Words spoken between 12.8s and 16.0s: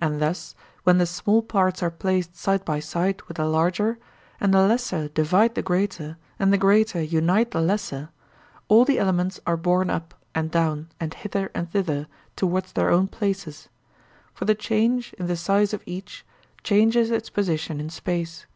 own places; for the change in the size of